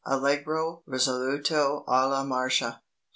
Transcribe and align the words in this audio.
Allegro 0.07 0.81
risoluto 0.87 1.83
alla 1.87 2.23
Marcia 2.23 2.69
4. 2.69 2.81